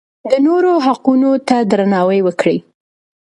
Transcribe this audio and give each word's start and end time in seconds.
د 0.31 0.33
نورو 0.45 0.71
حقونو 0.85 1.31
ته 1.47 1.57
درناوی 1.71 2.19
وکړئ. 2.23 2.57